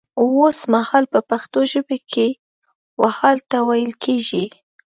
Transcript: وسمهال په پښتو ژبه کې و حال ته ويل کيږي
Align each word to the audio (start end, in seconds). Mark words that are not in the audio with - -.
وسمهال 0.39 1.03
په 1.13 1.19
پښتو 1.29 1.59
ژبه 1.71 1.97
کې 2.11 2.27
و 3.01 3.03
حال 3.17 3.37
ته 3.49 3.57
ويل 3.67 3.93
کيږي 4.03 4.45